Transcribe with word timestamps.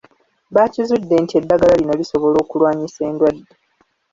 Baakizudde 0.53 1.15
nti 1.23 1.33
eddagala 1.39 1.73
lino 1.79 1.93
lisobola 1.99 2.37
okulwanyisa 2.43 2.99
endwadde. 3.09 3.51